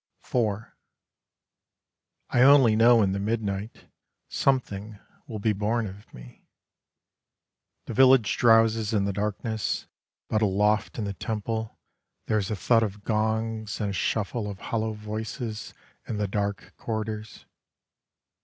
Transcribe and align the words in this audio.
IV 0.33 0.61
I 2.31 2.41
only 2.41 2.75
know 2.75 3.03
in 3.03 3.11
the 3.11 3.19
midnight, 3.19 3.85
Something 4.29 4.97
will 5.27 5.37
be 5.37 5.53
born 5.53 5.85
of 5.85 6.11
me. 6.11 6.47
The 7.85 7.93
village 7.93 8.35
drowses 8.35 8.95
in 8.95 9.05
the 9.05 9.13
darkness, 9.13 9.85
But 10.27 10.41
aloft 10.41 10.97
in 10.97 11.03
the 11.05 11.13
temple 11.13 11.77
There 12.25 12.39
is 12.39 12.49
a 12.49 12.55
thud 12.55 12.81
of 12.81 13.03
gongs 13.03 13.79
and 13.79 13.91
a 13.91 13.93
shuffle 13.93 14.49
of 14.49 14.57
hollow 14.73 14.93
voices 14.93 15.75
In 16.07 16.17
the 16.17 16.27
dark 16.27 16.73
corridors. 16.77 17.45